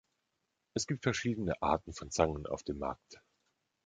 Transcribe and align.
Es 0.73 0.87
gibt 0.87 1.03
verschiedene 1.03 1.61
Arten 1.61 1.93
von 1.93 2.09
Zangen 2.09 2.47
auf 2.47 2.63
dem 2.63 2.79
Markt. 2.79 3.21